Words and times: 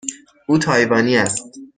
او 0.47 0.57
تایوانی 0.57 1.17
است. 1.17 1.51